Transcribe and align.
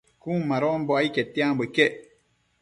Cun 0.21 0.39
madonbo 0.51 0.91
ai 0.95 1.09
quetianbo 1.15 1.61
iquec 1.67 1.93